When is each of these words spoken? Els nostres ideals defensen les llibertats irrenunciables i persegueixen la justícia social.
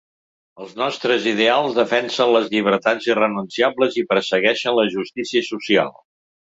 Els 0.63 0.71
nostres 0.79 1.27
ideals 1.31 1.75
defensen 1.81 2.33
les 2.37 2.49
llibertats 2.55 3.11
irrenunciables 3.13 4.01
i 4.03 4.07
persegueixen 4.15 4.81
la 4.83 4.91
justícia 4.99 5.49
social. 5.55 5.97